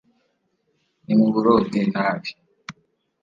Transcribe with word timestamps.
nimuboroge 1.05 1.81
nabi. 1.93 2.31